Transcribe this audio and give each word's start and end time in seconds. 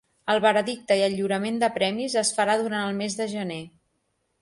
El 0.35 0.39
veredicte 0.45 0.97
i 1.01 1.03
el 1.09 1.17
lliurament 1.19 1.61
de 1.65 1.71
premis 1.77 2.17
es 2.25 2.35
farà 2.41 2.59
durant 2.65 2.83
el 2.91 3.01
mes 3.05 3.19
de 3.23 3.33
gener. 3.39 3.63